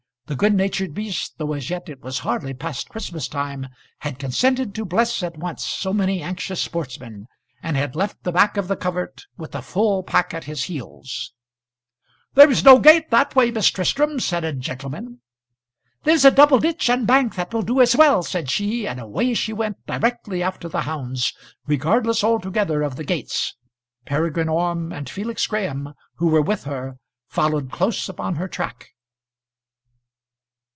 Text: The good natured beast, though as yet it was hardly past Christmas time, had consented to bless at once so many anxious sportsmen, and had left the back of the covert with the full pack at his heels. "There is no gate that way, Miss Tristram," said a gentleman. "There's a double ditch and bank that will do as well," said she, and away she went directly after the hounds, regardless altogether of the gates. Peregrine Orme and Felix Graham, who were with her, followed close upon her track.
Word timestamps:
The 0.27 0.37
good 0.37 0.53
natured 0.53 0.93
beast, 0.93 1.33
though 1.37 1.51
as 1.51 1.69
yet 1.69 1.89
it 1.89 2.01
was 2.01 2.19
hardly 2.19 2.53
past 2.53 2.87
Christmas 2.87 3.27
time, 3.27 3.67
had 3.99 4.17
consented 4.17 4.73
to 4.75 4.85
bless 4.85 5.21
at 5.21 5.37
once 5.37 5.65
so 5.65 5.91
many 5.91 6.21
anxious 6.21 6.61
sportsmen, 6.61 7.27
and 7.61 7.75
had 7.75 7.97
left 7.97 8.23
the 8.23 8.31
back 8.31 8.55
of 8.55 8.69
the 8.69 8.77
covert 8.77 9.23
with 9.35 9.51
the 9.51 9.61
full 9.61 10.03
pack 10.03 10.33
at 10.33 10.45
his 10.45 10.63
heels. 10.63 11.33
"There 12.33 12.49
is 12.49 12.63
no 12.63 12.79
gate 12.79 13.09
that 13.09 13.35
way, 13.35 13.51
Miss 13.51 13.67
Tristram," 13.67 14.21
said 14.21 14.45
a 14.45 14.53
gentleman. 14.53 15.19
"There's 16.05 16.23
a 16.23 16.31
double 16.31 16.59
ditch 16.59 16.89
and 16.89 17.05
bank 17.05 17.35
that 17.35 17.53
will 17.53 17.61
do 17.63 17.81
as 17.81 17.97
well," 17.97 18.23
said 18.23 18.49
she, 18.49 18.87
and 18.87 19.01
away 19.01 19.33
she 19.33 19.51
went 19.51 19.85
directly 19.85 20.41
after 20.41 20.69
the 20.69 20.83
hounds, 20.83 21.33
regardless 21.67 22.23
altogether 22.23 22.83
of 22.83 22.95
the 22.95 23.03
gates. 23.03 23.57
Peregrine 24.05 24.47
Orme 24.47 24.93
and 24.93 25.09
Felix 25.09 25.45
Graham, 25.45 25.93
who 26.19 26.27
were 26.27 26.41
with 26.41 26.63
her, 26.63 26.95
followed 27.27 27.69
close 27.69 28.07
upon 28.07 28.35
her 28.35 28.47
track. 28.47 28.91